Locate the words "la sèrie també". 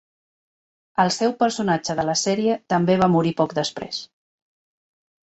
2.11-2.97